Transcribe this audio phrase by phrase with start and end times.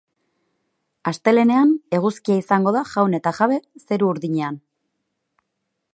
[1.11, 4.59] Astelehenean eguzkia izango da jaun eta jabe zeru urdinean.